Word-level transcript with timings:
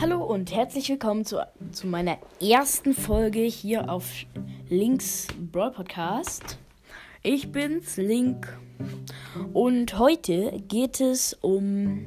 Hallo 0.00 0.24
und 0.24 0.50
herzlich 0.54 0.88
willkommen 0.88 1.26
zu, 1.26 1.46
zu 1.72 1.86
meiner 1.86 2.16
ersten 2.40 2.94
Folge 2.94 3.40
hier 3.40 3.90
auf 3.90 4.10
Links 4.70 5.26
Brawl 5.52 5.72
Podcast. 5.72 6.58
Ich 7.22 7.52
bin's, 7.52 7.98
Link. 7.98 8.58
Und 9.52 9.98
heute 9.98 10.58
geht 10.68 11.02
es 11.02 11.34
um, 11.34 12.06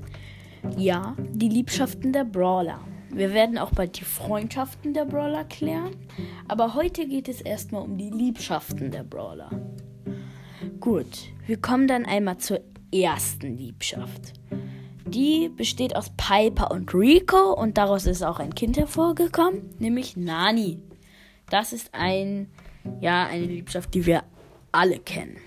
ja, 0.75 1.15
die 1.19 1.49
Liebschaften 1.49 2.11
der 2.13 2.23
Brawler. 2.23 2.79
Wir 3.11 3.31
werden 3.31 3.59
auch 3.59 3.69
bald 3.69 3.99
die 3.99 4.05
Freundschaften 4.05 4.95
der 4.95 5.05
Brawler 5.05 5.43
klären. 5.43 5.95
Aber 6.47 6.73
heute 6.73 7.07
geht 7.07 7.29
es 7.29 7.41
erstmal 7.41 7.83
um 7.83 7.99
die 7.99 8.09
Liebschaften 8.09 8.89
der 8.89 9.03
Brawler. 9.03 9.51
Gut, 10.79 11.29
wir 11.45 11.61
kommen 11.61 11.87
dann 11.87 12.07
einmal 12.07 12.39
zur 12.39 12.59
ersten 12.91 13.55
Liebschaft. 13.55 14.33
Die 15.13 15.49
besteht 15.49 15.95
aus 15.95 16.11
Piper 16.17 16.71
und 16.71 16.91
Rico 16.93 17.53
und 17.53 17.77
daraus 17.77 18.07
ist 18.07 18.23
auch 18.23 18.39
ein 18.39 18.55
Kind 18.55 18.77
hervorgekommen, 18.77 19.69
nämlich 19.77 20.17
Nani. 20.17 20.79
Das 21.49 21.71
ist 21.71 21.89
ein, 21.93 22.49
ja, 22.99 23.27
eine 23.27 23.45
Liebschaft, 23.45 23.93
die 23.93 24.07
wir 24.07 24.23
alle 24.71 24.97
kennen. 24.97 25.37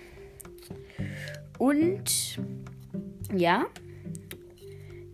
Und 1.58 2.38
ja, 3.34 3.66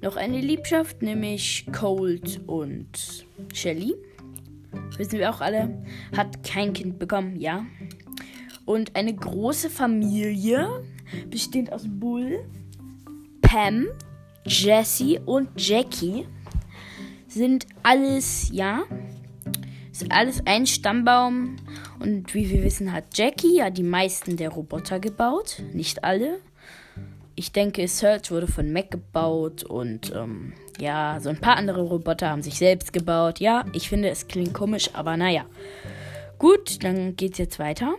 noch 0.02 0.16
eine 0.16 0.41
Liebschaft, 0.41 1.01
nämlich 1.01 1.66
Cold 1.73 2.43
und 2.46 3.24
Shelly. 3.55 3.95
Wissen 4.98 5.19
wir 5.19 5.30
auch 5.30 5.41
alle. 5.41 5.82
Hat 6.15 6.43
kein 6.43 6.74
Kind 6.74 6.98
bekommen, 6.98 7.41
ja. 7.41 7.65
Und 8.66 8.96
eine 8.96 9.15
große 9.15 9.71
Familie, 9.71 10.84
bestehend 11.30 11.73
aus 11.73 11.84
Bull, 11.88 12.45
Pam, 13.41 13.87
Jessie 14.46 15.20
und 15.24 15.48
Jackie 15.57 16.26
sind 17.29 17.66
alles, 17.82 18.51
ja, 18.52 18.82
ist 19.90 20.10
alles 20.10 20.43
ein 20.46 20.66
Stammbaum. 20.66 21.57
Und 22.01 22.35
wie 22.35 22.51
wir 22.51 22.63
wissen, 22.63 22.93
hat 22.93 23.16
Jackie 23.16 23.57
ja 23.57 23.70
die 23.70 23.82
meisten 23.82 24.37
der 24.37 24.51
Roboter 24.51 24.98
gebaut. 24.98 25.63
Nicht 25.73 26.02
alle. 26.02 26.40
Ich 27.35 27.52
denke, 27.52 27.87
Search 27.88 28.30
wurde 28.30 28.46
von 28.46 28.73
Mac 28.73 28.90
gebaut 28.90 29.63
und 29.63 30.13
ähm, 30.15 30.52
ja, 30.79 31.18
so 31.20 31.30
ein 31.30 31.40
paar 31.40 31.57
andere 31.57 31.82
Roboter 31.82 32.30
haben 32.30 32.43
sich 32.43 32.59
selbst 32.59 32.93
gebaut. 32.93 33.40
Ja, 33.40 33.65
ich 33.73 33.88
finde, 33.88 34.10
es 34.10 34.29
klingt 34.29 34.52
komisch, 34.52 34.90
aber 34.93 35.16
naja. 35.16 35.46
Gut, 36.38 36.82
dann 36.85 37.16
geht's 37.16 37.38
jetzt 37.38 37.59
weiter. 37.59 37.95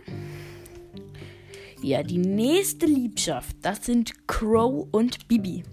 Ja, 1.82 2.02
die 2.02 2.18
nächste 2.18 2.86
Liebschaft, 2.86 3.56
das 3.62 3.84
sind 3.84 4.26
Crow 4.28 4.86
und 4.90 5.28
Bibi. 5.28 5.64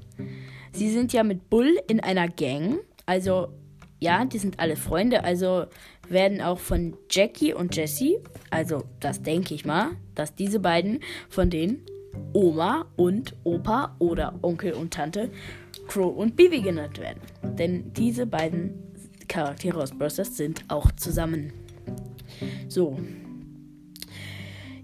Sie 0.82 0.90
sind 0.90 1.14
ja 1.14 1.22
mit 1.22 1.48
Bull 1.52 1.80
in 1.88 2.00
einer 2.00 2.28
Gang. 2.28 2.80
Also, 3.06 3.50
ja, 4.00 4.26
die 4.26 4.40
sind 4.40 4.60
alle 4.60 4.76
Freunde. 4.76 5.24
Also 5.24 5.66
werden 6.10 6.42
auch 6.42 6.58
von 6.58 6.98
Jackie 7.08 7.54
und 7.54 7.76
Jessie, 7.76 8.18
also 8.50 8.86
das 9.00 9.22
denke 9.22 9.54
ich 9.54 9.64
mal, 9.64 9.92
dass 10.16 10.34
diese 10.34 10.60
beiden 10.60 11.02
von 11.30 11.52
den 11.52 11.86
Oma 12.34 12.88
und 12.96 13.36
Opa 13.44 13.96
oder 14.00 14.40
Onkel 14.42 14.74
und 14.74 14.92
Tante 14.92 15.30
Crow 15.88 16.18
und 16.18 16.36
Bibi 16.36 16.62
genannt 16.62 16.98
werden. 16.98 17.22
Denn 17.44 17.94
diese 17.94 18.26
beiden 18.26 18.74
Charaktere 19.28 19.84
aus 19.84 19.92
Bros. 19.92 20.16
sind 20.16 20.64
auch 20.68 20.92
zusammen. 20.94 21.54
So. 22.70 22.98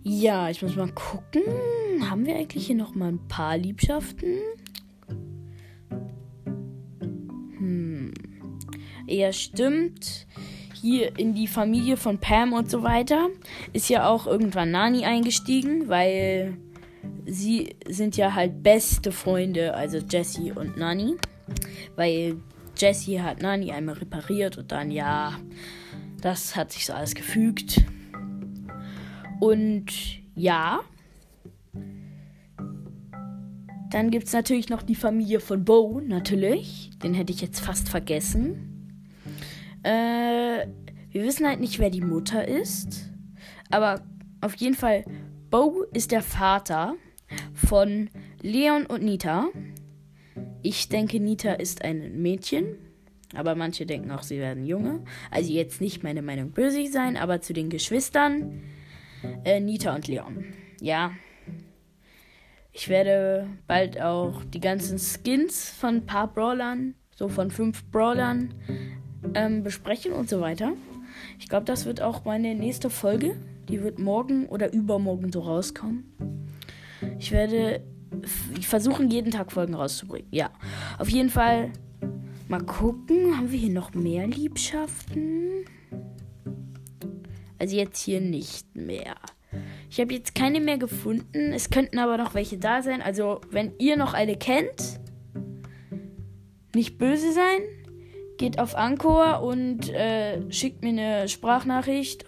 Ja, 0.03 0.51
ich 0.51 0.61
muss 0.61 0.75
mal 0.75 0.91
gucken. 0.91 1.41
Haben 2.07 2.27
wir 2.27 2.35
eigentlich 2.35 2.67
hier 2.67 2.75
noch 2.75 2.93
mal 2.93 3.09
ein 3.09 3.27
paar 3.27 3.57
Liebschaften? 3.57 4.37
Eher 9.07 9.33
stimmt. 9.33 10.27
Hier 10.81 11.17
in 11.17 11.33
die 11.33 11.47
Familie 11.47 11.97
von 11.97 12.19
Pam 12.19 12.53
und 12.53 12.69
so 12.69 12.83
weiter 12.83 13.29
ist 13.73 13.89
ja 13.89 14.07
auch 14.07 14.27
irgendwann 14.27 14.71
Nani 14.71 15.05
eingestiegen, 15.05 15.89
weil 15.89 16.57
sie 17.25 17.75
sind 17.87 18.15
ja 18.15 18.35
halt 18.35 18.63
beste 18.63 19.11
Freunde, 19.11 19.73
also 19.73 19.97
Jessie 19.97 20.51
und 20.51 20.77
Nani. 20.77 21.15
Weil 21.95 22.37
Jessie 22.77 23.21
hat 23.21 23.41
Nani 23.41 23.71
einmal 23.71 23.95
repariert 23.95 24.57
und 24.57 24.71
dann 24.71 24.91
ja, 24.91 25.39
das 26.21 26.55
hat 26.55 26.71
sich 26.71 26.85
so 26.85 26.93
alles 26.93 27.15
gefügt. 27.15 27.81
Und 29.39 29.85
ja, 30.35 30.81
dann 33.89 34.11
gibt 34.11 34.27
es 34.27 34.33
natürlich 34.33 34.69
noch 34.69 34.83
die 34.83 34.95
Familie 34.95 35.39
von 35.39 35.63
Bo, 35.63 36.01
natürlich. 36.05 36.91
Den 37.01 37.13
hätte 37.13 37.31
ich 37.31 37.41
jetzt 37.41 37.61
fast 37.61 37.89
vergessen. 37.89 38.76
Äh, 39.87 40.67
wir 41.11 41.23
wissen 41.23 41.47
halt 41.47 41.61
nicht, 41.61 41.79
wer 41.79 41.89
die 41.89 42.01
Mutter 42.01 42.45
ist. 42.45 43.09
Aber 43.69 44.01
auf 44.41 44.55
jeden 44.55 44.75
Fall, 44.75 45.05
Bo 45.49 45.85
ist 45.93 46.11
der 46.11 46.21
Vater 46.21 46.95
von 47.53 48.09
Leon 48.41 48.85
und 48.85 49.01
Nita. 49.01 49.47
Ich 50.61 50.89
denke, 50.89 51.21
Nita 51.21 51.53
ist 51.53 51.85
ein 51.85 52.21
Mädchen. 52.21 52.75
Aber 53.33 53.55
manche 53.55 53.85
denken 53.85 54.11
auch, 54.11 54.23
sie 54.23 54.39
werden 54.39 54.65
Junge. 54.65 55.03
Also 55.31 55.53
jetzt 55.53 55.79
nicht 55.79 56.03
meine 56.03 56.21
Meinung 56.21 56.51
böse 56.51 56.85
sein, 56.87 57.15
aber 57.15 57.39
zu 57.39 57.53
den 57.53 57.69
Geschwistern 57.69 58.63
äh, 59.45 59.61
Nita 59.61 59.95
und 59.95 60.07
Leon. 60.07 60.53
Ja. 60.81 61.11
Ich 62.73 62.89
werde 62.89 63.47
bald 63.67 64.01
auch 64.01 64.43
die 64.43 64.59
ganzen 64.59 64.99
Skins 64.99 65.69
von 65.69 65.95
ein 65.95 66.05
paar 66.05 66.31
Brawlern, 66.31 66.93
so 67.15 67.27
von 67.29 67.51
fünf 67.51 67.89
Brawlern, 67.89 68.53
ähm, 69.33 69.63
besprechen 69.63 70.13
und 70.13 70.29
so 70.29 70.41
weiter. 70.41 70.73
Ich 71.39 71.47
glaube, 71.49 71.65
das 71.65 71.85
wird 71.85 72.01
auch 72.01 72.25
meine 72.25 72.55
nächste 72.55 72.89
Folge. 72.89 73.35
Die 73.69 73.81
wird 73.83 73.99
morgen 73.99 74.47
oder 74.47 74.73
übermorgen 74.73 75.31
so 75.31 75.41
rauskommen. 75.41 76.05
Ich 77.19 77.31
werde 77.31 77.81
versuchen, 78.61 79.09
jeden 79.09 79.31
Tag 79.31 79.51
Folgen 79.51 79.73
rauszubringen. 79.73 80.27
Ja, 80.31 80.51
auf 80.97 81.09
jeden 81.09 81.29
Fall 81.29 81.71
mal 82.47 82.63
gucken. 82.63 83.37
Haben 83.37 83.51
wir 83.51 83.59
hier 83.59 83.73
noch 83.73 83.93
mehr 83.93 84.27
Liebschaften? 84.27 85.65
Also 87.59 87.75
jetzt 87.75 88.03
hier 88.03 88.21
nicht 88.21 88.75
mehr. 88.75 89.15
Ich 89.89 89.99
habe 89.99 90.13
jetzt 90.13 90.35
keine 90.35 90.59
mehr 90.59 90.77
gefunden. 90.77 91.53
Es 91.53 91.69
könnten 91.69 91.99
aber 91.99 92.17
noch 92.17 92.33
welche 92.35 92.57
da 92.57 92.81
sein. 92.81 93.01
Also 93.01 93.41
wenn 93.49 93.73
ihr 93.79 93.97
noch 93.97 94.13
eine 94.13 94.37
kennt, 94.37 94.99
nicht 96.75 96.97
böse 96.97 97.31
sein 97.33 97.61
geht 98.37 98.59
auf 98.59 98.75
Anchor 98.75 99.41
und 99.41 99.89
äh, 99.89 100.51
schickt 100.51 100.83
mir 100.83 100.89
eine 100.89 101.27
Sprachnachricht, 101.27 102.25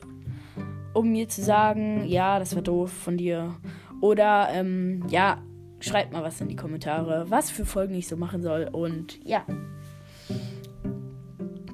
um 0.94 1.12
mir 1.12 1.30
zu 1.30 1.42
sagen, 1.42 2.06
ja, 2.08 2.40
das 2.40 2.56
war 2.56 2.62
doof 2.62 2.92
von 2.92 3.18
dir. 3.18 3.56
Oder 4.02 4.50
ähm, 4.52 5.06
ja, 5.10 5.42
schreibt 5.80 6.14
mal 6.14 6.24
was 6.24 6.42
in 6.42 6.48
die 6.48 6.56
Kommentare, 6.56 7.26
was 7.30 7.52
für 7.52 7.66
Folgen 7.66 7.96
ich 7.96 8.08
so 8.08 8.18
machen 8.18 8.42
soll. 8.42 8.70
Und 8.72 9.20
ja. 9.26 9.46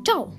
Ciao. 0.05 0.31